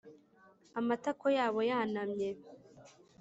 amatako 0.79 1.25
yabo 1.37 1.59
yanamye, 1.69 2.29